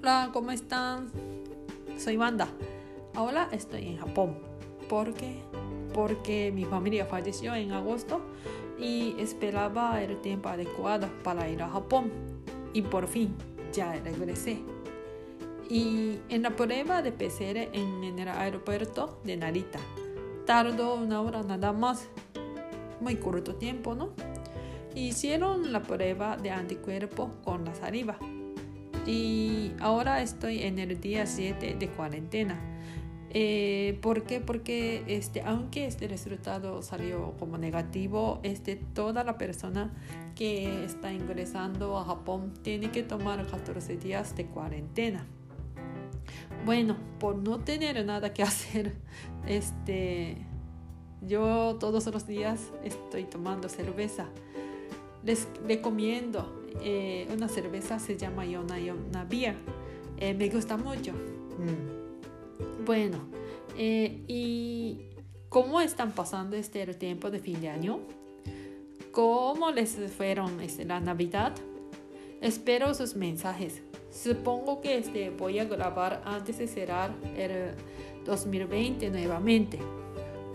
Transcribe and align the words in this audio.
Hola, 0.00 0.30
¿cómo 0.32 0.52
están? 0.52 1.10
Soy 1.98 2.16
Wanda. 2.16 2.46
Ahora 3.16 3.48
estoy 3.50 3.88
en 3.88 3.96
Japón. 3.96 4.38
¿Por 4.88 5.12
qué? 5.12 5.42
Porque 5.92 6.52
mi 6.54 6.64
familia 6.64 7.04
falleció 7.04 7.52
en 7.56 7.72
agosto 7.72 8.20
y 8.78 9.16
esperaba 9.18 10.00
el 10.00 10.20
tiempo 10.20 10.50
adecuado 10.50 11.08
para 11.24 11.48
ir 11.48 11.60
a 11.62 11.68
Japón. 11.68 12.12
Y 12.72 12.82
por 12.82 13.08
fin, 13.08 13.34
ya 13.72 13.92
regresé. 13.94 14.60
Y 15.68 16.20
en 16.28 16.42
la 16.42 16.50
prueba 16.50 17.02
de 17.02 17.10
PCR 17.10 17.76
en 17.76 18.04
el 18.04 18.28
aeropuerto 18.28 19.20
de 19.24 19.36
Narita, 19.36 19.80
tardó 20.46 20.94
una 20.94 21.20
hora 21.22 21.42
nada 21.42 21.72
más. 21.72 22.08
Muy 23.00 23.16
corto 23.16 23.56
tiempo, 23.56 23.96
¿no? 23.96 24.10
Hicieron 24.94 25.72
la 25.72 25.82
prueba 25.82 26.36
de 26.36 26.52
anticuerpo 26.52 27.32
con 27.42 27.64
la 27.64 27.74
saliva. 27.74 28.16
Y 29.08 29.72
ahora 29.80 30.20
estoy 30.20 30.64
en 30.64 30.78
el 30.78 31.00
día 31.00 31.24
7 31.24 31.76
de 31.78 31.88
cuarentena. 31.88 32.60
Eh, 33.30 33.98
¿Por 34.02 34.24
qué? 34.24 34.38
Porque 34.38 35.02
este, 35.06 35.40
aunque 35.40 35.86
este 35.86 36.08
resultado 36.08 36.82
salió 36.82 37.32
como 37.38 37.56
negativo, 37.56 38.38
este, 38.42 38.76
toda 38.76 39.24
la 39.24 39.38
persona 39.38 39.94
que 40.34 40.84
está 40.84 41.10
ingresando 41.10 41.96
a 41.96 42.04
Japón 42.04 42.52
tiene 42.62 42.90
que 42.90 43.02
tomar 43.02 43.46
14 43.46 43.96
días 43.96 44.36
de 44.36 44.44
cuarentena. 44.44 45.24
Bueno, 46.66 46.98
por 47.18 47.36
no 47.36 47.60
tener 47.60 48.04
nada 48.04 48.34
que 48.34 48.42
hacer, 48.42 48.94
este, 49.46 50.36
yo 51.22 51.78
todos 51.80 52.04
los 52.08 52.26
días 52.26 52.60
estoy 52.84 53.24
tomando 53.24 53.70
cerveza. 53.70 54.26
Les 55.24 55.48
recomiendo 55.66 56.57
eh, 56.80 57.26
una 57.32 57.48
cerveza, 57.48 57.98
se 57.98 58.16
llama 58.16 58.44
Yona 58.44 58.78
Yona 58.78 59.24
Beer. 59.24 59.56
Eh, 60.18 60.34
me 60.34 60.48
gusta 60.48 60.76
mucho. 60.76 61.12
Mm. 61.12 62.84
Bueno, 62.84 63.18
eh, 63.76 64.24
¿y 64.26 65.00
cómo 65.48 65.80
están 65.80 66.12
pasando 66.12 66.56
este 66.56 66.86
tiempo 66.94 67.30
de 67.30 67.38
fin 67.38 67.60
de 67.60 67.68
año? 67.68 68.00
¿Cómo 69.12 69.70
les 69.70 69.96
fueron 70.16 70.60
este, 70.60 70.84
la 70.84 71.00
Navidad? 71.00 71.54
Espero 72.40 72.94
sus 72.94 73.16
mensajes. 73.16 73.82
Supongo 74.10 74.80
que 74.80 74.98
este, 74.98 75.30
voy 75.30 75.58
a 75.58 75.64
grabar 75.64 76.22
antes 76.24 76.58
de 76.58 76.68
cerrar 76.68 77.14
el 77.36 77.74
2020 78.24 79.10
nuevamente. 79.10 79.78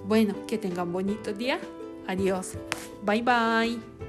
Bueno, 0.05 0.45
que 0.47 0.57
tengan 0.57 0.91
bonito 0.91 1.33
día. 1.33 1.59
Adiós. 2.07 2.53
Bye 3.03 3.21
bye. 3.21 4.02